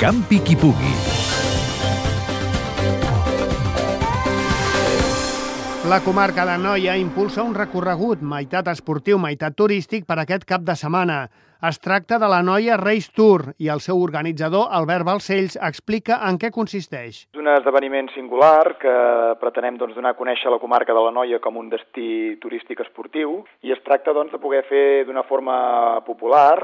Campi 0.00 0.38
qui 0.40 0.54
pugui. 0.56 0.90
La 5.92 5.98
comarca 6.00 6.46
de 6.48 6.54
Noia 6.56 6.94
impulsa 6.96 7.44
un 7.44 7.52
recorregut 7.52 8.22
meitat 8.24 8.70
esportiu, 8.72 9.18
meitat 9.20 9.52
turístic 9.58 10.06
per 10.08 10.16
aquest 10.22 10.48
cap 10.48 10.64
de 10.64 10.72
setmana. 10.72 11.18
Es 11.68 11.76
tracta 11.76 12.16
de 12.16 12.28
la 12.32 12.38
Noia 12.40 12.78
Race 12.80 13.10
Tour 13.12 13.42
i 13.60 13.66
el 13.68 13.82
seu 13.84 13.98
organitzador, 14.00 14.70
Albert 14.78 15.04
Balcells, 15.04 15.58
explica 15.68 16.16
en 16.24 16.38
què 16.40 16.48
consisteix. 16.54 17.18
És 17.34 17.40
un 17.42 17.50
esdeveniment 17.52 18.08
singular 18.14 18.78
que 18.80 18.94
pretenem 19.42 19.76
doncs, 19.76 19.92
donar 19.98 20.14
a 20.14 20.16
conèixer 20.16 20.48
la 20.48 20.60
comarca 20.62 20.96
de 20.96 21.04
la 21.04 21.12
Noia 21.12 21.36
com 21.44 21.60
un 21.60 21.68
destí 21.68 22.38
turístic 22.40 22.80
esportiu 22.86 23.42
i 23.60 23.76
es 23.76 23.84
tracta 23.84 24.16
doncs, 24.16 24.32
de 24.32 24.40
poder 24.40 24.64
fer 24.72 25.04
d'una 25.04 25.26
forma 25.28 26.00
popular 26.08 26.56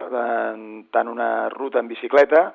tant 0.96 1.12
una 1.12 1.30
ruta 1.52 1.84
en 1.84 1.92
bicicleta, 1.92 2.46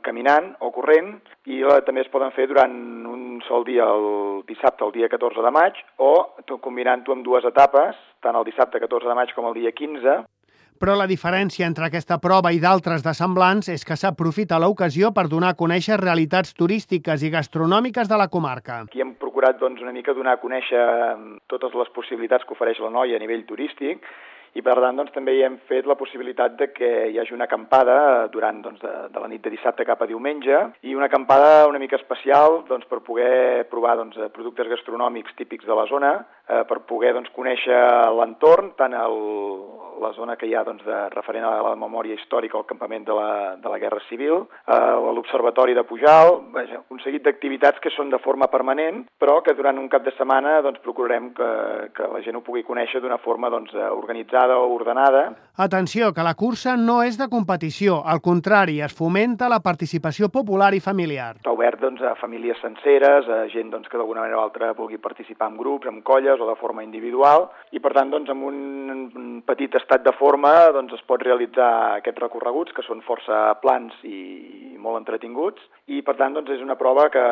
caminant 0.00 0.54
o 0.64 0.72
corrent 0.72 1.18
i 1.44 1.60
eh, 1.60 1.78
també 1.84 2.06
es 2.06 2.12
poden 2.12 2.32
fer 2.32 2.48
durant 2.48 2.72
un 3.04 3.40
sol 3.44 3.68
dia 3.68 3.84
el 3.84 4.44
dissabte, 4.48 4.84
el 4.88 4.96
dia 4.96 5.12
14 5.12 5.44
de 5.44 5.52
maig 5.52 5.76
o 6.00 6.14
combinant-ho 6.56 7.12
amb 7.12 7.24
dues 7.24 7.44
etapes, 7.44 8.00
tant 8.24 8.36
el 8.36 8.48
dissabte 8.48 8.80
14 8.80 9.12
de 9.12 9.16
maig 9.18 9.36
com 9.36 9.52
el 9.52 9.60
dia 9.60 9.76
15 9.76 10.22
però 10.82 10.96
la 10.98 11.06
diferència 11.06 11.68
entre 11.70 11.86
aquesta 11.86 12.16
prova 12.18 12.50
i 12.50 12.58
d'altres 12.58 13.04
de 13.06 13.12
semblants 13.14 13.68
és 13.70 13.84
que 13.86 13.94
s'aprofita 13.94 14.58
l'ocasió 14.58 15.12
per 15.14 15.28
donar 15.30 15.52
a 15.52 15.58
conèixer 15.60 16.00
realitats 16.00 16.56
turístiques 16.58 17.22
i 17.22 17.30
gastronòmiques 17.30 18.10
de 18.10 18.18
la 18.18 18.26
comarca. 18.32 18.80
Aquí 18.88 19.04
hem 19.04 19.14
procurat 19.14 19.60
doncs, 19.62 19.78
una 19.86 19.94
mica 19.94 20.16
donar 20.16 20.34
a 20.34 20.42
conèixer 20.42 20.82
totes 21.46 21.78
les 21.78 21.94
possibilitats 21.94 22.42
que 22.42 22.56
ofereix 22.56 22.82
la 22.82 22.90
noia 22.90 23.14
a 23.14 23.22
nivell 23.22 23.46
turístic 23.46 24.02
i 24.52 24.60
per 24.60 24.74
tant 24.82 24.98
doncs, 24.98 25.12
també 25.14 25.32
hi 25.36 25.44
hem 25.46 25.54
fet 25.68 25.86
la 25.88 25.96
possibilitat 25.96 26.58
de 26.58 26.68
que 26.74 26.90
hi 27.08 27.16
hagi 27.20 27.32
una 27.32 27.46
acampada 27.48 28.26
durant 28.34 28.58
doncs, 28.64 28.82
de, 28.82 28.90
de 29.14 29.22
la 29.22 29.30
nit 29.30 29.40
de 29.44 29.52
dissabte 29.54 29.86
cap 29.88 30.02
a 30.02 30.08
diumenge 30.10 30.58
i 30.84 30.96
una 30.98 31.08
acampada 31.08 31.68
una 31.70 31.80
mica 31.80 31.96
especial 31.96 32.60
doncs, 32.68 32.84
per 32.90 33.00
poder 33.06 33.64
provar 33.70 33.96
doncs, 34.02 34.18
productes 34.34 34.68
gastronòmics 34.74 35.38
típics 35.38 35.68
de 35.68 35.78
la 35.78 35.86
zona, 35.88 36.12
eh, 36.48 36.64
per 36.68 36.82
poder 36.90 37.14
doncs, 37.16 37.32
conèixer 37.38 37.80
l'entorn, 38.18 38.74
tant 38.76 38.98
el, 38.98 39.16
la 40.02 40.12
zona 40.16 40.36
que 40.36 40.48
hi 40.48 40.54
ha 40.54 40.64
doncs, 40.66 40.84
de, 40.86 40.98
referent 41.14 41.46
a 41.46 41.54
la 41.62 41.74
memòria 41.78 42.16
històrica 42.18 42.58
al 42.58 42.66
campament 42.68 43.06
de 43.06 43.16
la, 43.16 43.30
de 43.62 43.72
la 43.72 43.78
Guerra 43.82 44.02
Civil, 44.08 44.44
eh, 44.66 44.78
l'Observatori 45.16 45.76
de 45.78 45.84
Pujal, 45.88 46.34
vaja, 46.54 46.82
un 46.90 47.00
seguit 47.04 47.24
d'activitats 47.26 47.80
que 47.82 47.92
són 47.94 48.10
de 48.10 48.20
forma 48.22 48.48
permanent, 48.52 49.04
però 49.22 49.40
que 49.46 49.54
durant 49.58 49.78
un 49.78 49.88
cap 49.92 50.04
de 50.06 50.14
setmana 50.16 50.58
doncs, 50.64 50.82
procurarem 50.84 51.30
que, 51.36 51.50
que 51.96 52.08
la 52.12 52.22
gent 52.24 52.38
ho 52.38 52.44
pugui 52.44 52.64
conèixer 52.66 53.02
d'una 53.02 53.20
forma 53.22 53.50
doncs, 53.52 53.74
organitzada 53.92 54.58
o 54.58 54.70
ordenada. 54.74 55.24
Atenció, 55.62 56.12
que 56.16 56.24
la 56.26 56.34
cursa 56.34 56.76
no 56.76 57.00
és 57.06 57.18
de 57.20 57.28
competició, 57.32 58.00
al 58.06 58.22
contrari, 58.24 58.80
es 58.82 58.94
fomenta 58.96 59.50
la 59.52 59.60
participació 59.64 60.30
popular 60.32 60.72
i 60.74 60.80
familiar. 60.80 61.36
Està 61.38 61.52
obert 61.54 61.80
doncs, 61.82 62.02
a 62.02 62.14
famílies 62.20 62.60
senceres, 62.64 63.28
a 63.28 63.44
gent 63.52 63.70
doncs, 63.72 63.90
que 63.90 64.00
d'alguna 64.00 64.24
manera 64.24 64.40
o 64.40 64.46
altra 64.46 64.72
vulgui 64.78 64.98
participar 65.02 65.50
en 65.52 65.58
grups, 65.60 65.88
en 65.90 66.00
colles 66.06 66.40
o 66.40 66.48
de 66.48 66.56
forma 66.60 66.84
individual, 66.86 67.50
i 67.72 67.80
per 67.82 67.92
tant 67.96 68.10
doncs, 68.12 68.32
amb 68.32 68.48
un 68.48 69.42
petit 69.46 69.74
estat 69.76 69.91
de 70.00 70.12
forma 70.16 70.52
doncs, 70.72 70.94
es 70.96 71.04
pot 71.04 71.20
realitzar 71.20 71.98
aquests 71.98 72.22
recorreguts, 72.22 72.72
que 72.72 72.84
són 72.86 73.02
força 73.04 73.52
plans 73.60 73.92
i 74.08 74.76
molt 74.80 75.02
entretinguts, 75.02 75.60
i 75.92 76.00
per 76.06 76.16
tant 76.16 76.32
doncs, 76.36 76.50
és 76.56 76.64
una 76.64 76.78
prova 76.80 77.08
que 77.12 77.24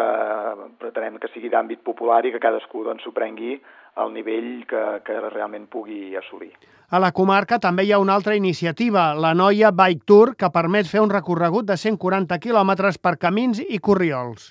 pretenem 0.83 1.17
que 1.23 1.31
sigui 1.33 1.49
d'àmbit 1.49 1.81
popular 1.87 2.21
i 2.27 2.35
que 2.35 2.43
cadascú 2.43 2.85
doncs, 2.85 3.07
s'ho 3.07 3.15
prengui 3.17 3.57
al 4.01 4.13
nivell 4.13 4.67
que, 4.69 4.85
que 5.07 5.19
realment 5.31 5.67
pugui 5.73 6.15
assolir. 6.21 6.53
A 6.91 6.99
la 7.03 7.13
comarca 7.17 7.61
també 7.63 7.85
hi 7.87 7.93
ha 7.95 8.01
una 8.03 8.17
altra 8.19 8.37
iniciativa, 8.39 9.11
la 9.15 9.33
Noia 9.35 9.71
Bike 9.71 10.07
Tour, 10.07 10.35
que 10.37 10.51
permet 10.55 10.89
fer 10.91 11.03
un 11.05 11.13
recorregut 11.13 11.69
de 11.69 11.77
140 11.79 12.39
quilòmetres 12.43 12.99
per 12.99 13.17
camins 13.17 13.61
i 13.63 13.79
corriols. 13.79 14.49